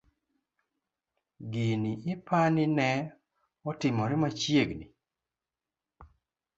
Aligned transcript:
Gini 1.51 1.91
ipani 2.13 2.63
ne 2.77 2.89
otimore 3.69 4.15
machiegni? 4.21 4.85